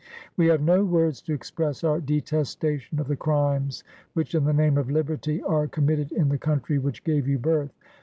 We 0.35 0.47
have 0.47 0.63
no 0.63 0.83
words 0.83 1.21
to 1.21 1.33
express 1.35 1.83
our 1.83 1.99
detestation 2.01 2.99
of 2.99 3.07
the 3.07 3.15
crimes 3.15 3.83
which, 4.13 4.33
in 4.33 4.45
the 4.45 4.51
name 4.51 4.79
of 4.79 4.89
Liberty, 4.89 5.43
are 5.43 5.67
com 5.67 5.85
mitted 5.85 6.11
in 6.11 6.29
the 6.29 6.39
country 6.39 6.79
which 6.79 7.03
gave 7.03 7.27
you 7.27 7.37
birth. 7.37 7.71